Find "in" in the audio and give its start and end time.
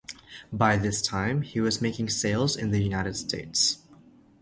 2.55-2.71